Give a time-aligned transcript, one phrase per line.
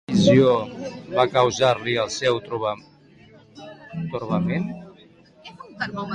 [0.05, 0.53] Quina visió
[1.17, 4.67] va causar-li el seu torbament?